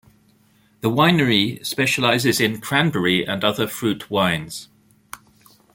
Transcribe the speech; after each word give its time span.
The 0.79 0.89
winery 0.89 1.63
specializes 1.63 2.41
in 2.41 2.59
cranberry 2.59 3.23
and 3.23 3.43
other 3.43 3.67
fruit 3.67 4.09
wines. 4.09 4.67